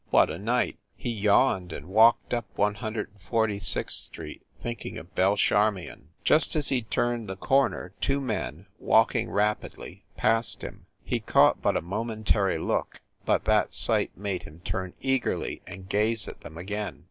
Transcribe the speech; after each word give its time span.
What 0.09 0.31
a 0.31 0.39
night! 0.39 0.79
He 0.95 1.11
yawned, 1.11 1.71
and 1.71 1.85
walked 1.85 2.33
up 2.33 2.47
One 2.55 2.73
Hundred 2.73 3.09
and 3.11 3.21
Forty 3.21 3.59
sixth 3.59 3.97
Street 3.99 4.41
thinking 4.59 4.97
of 4.97 5.13
Belle 5.13 5.37
Charmion. 5.37 6.07
THE 6.25 6.31
NORCROSS 6.31 6.47
APARTMENTS 6.47 6.49
263 6.49 6.55
Just 6.55 6.55
as 6.55 6.69
he 6.69 6.81
turned 6.81 7.27
the 7.27 7.35
corner 7.37 7.93
two 8.01 8.19
men, 8.19 8.65
walking 8.79 9.29
rapidly, 9.29 10.03
passed 10.17 10.63
him. 10.63 10.87
He 11.03 11.19
caught 11.19 11.61
but 11.61 11.77
a 11.77 11.81
momentary 11.83 12.57
look, 12.57 13.01
but 13.27 13.45
that 13.45 13.75
sight 13.75 14.17
made 14.17 14.41
him 14.41 14.61
turn 14.65 14.95
eagerly 15.01 15.61
and 15.67 15.87
gaze 15.87 16.27
at 16.27 16.41
them 16.41 16.57
again. 16.57 16.99